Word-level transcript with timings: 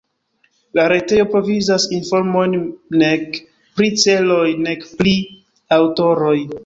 La 0.77 0.83
retejo 0.91 1.25
provizas 1.33 1.85
informojn 1.97 2.55
nek 3.03 3.37
pri 3.81 3.91
celoj, 4.05 4.43
nek 4.69 4.89
pri 5.03 5.15
aŭtoroj. 5.79 6.37